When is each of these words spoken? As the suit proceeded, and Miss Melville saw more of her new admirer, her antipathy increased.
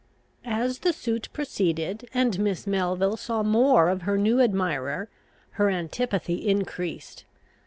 As 0.45 0.79
the 0.79 0.93
suit 0.93 1.29
proceeded, 1.31 2.09
and 2.11 2.39
Miss 2.39 2.65
Melville 2.65 3.17
saw 3.17 3.43
more 3.43 3.87
of 3.87 4.01
her 4.01 4.17
new 4.17 4.41
admirer, 4.41 5.09
her 5.51 5.69
antipathy 5.69 6.47
increased. 6.49 7.23